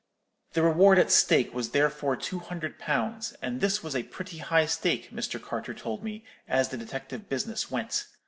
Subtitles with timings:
[0.53, 4.65] The reward at stake was therefore two hundred pounds; and this was a pretty high
[4.65, 5.39] stake, Mr.
[5.39, 8.07] Carter told me, as the detective business went.